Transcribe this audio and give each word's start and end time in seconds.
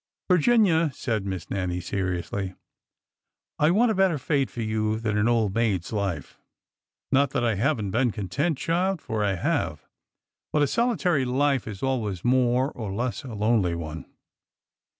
Virginia," 0.27 0.89
said 0.95 1.27
Miss 1.27 1.47
Nannie, 1.51 1.79
seriously," 1.79 2.55
I 3.59 3.69
want 3.69 3.91
a 3.91 3.93
better 3.93 4.17
fate 4.17 4.49
for 4.49 4.63
you 4.63 4.99
than 4.99 5.15
an 5.15 5.27
old 5.27 5.53
maid's 5.53 5.93
life. 5.93 6.39
Not 7.11 7.29
that 7.33 7.43
I 7.43 7.53
have 7.53 7.79
n't 7.79 7.91
been 7.91 8.09
content, 8.09 8.57
child, 8.57 8.99
for 8.99 9.23
I 9.23 9.35
have; 9.35 9.85
but— 10.51 10.63
a 10.63 10.65
solitary 10.65 11.23
life 11.23 11.67
is 11.67 11.83
always 11.83 12.25
more 12.25 12.71
or 12.71 12.91
less 12.91 13.23
a 13.23 13.35
lonely 13.35 13.75
one." 13.75 14.05